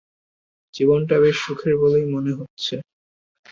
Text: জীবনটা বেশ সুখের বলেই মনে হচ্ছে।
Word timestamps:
জীবনটা 0.73 1.15
বেশ 1.19 1.37
সুখের 1.43 1.73
বলেই 1.77 2.05
মনে 2.13 2.31
হচ্ছে। 2.31 2.75